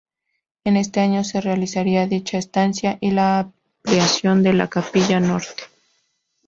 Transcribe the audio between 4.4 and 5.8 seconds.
de la capilla norte.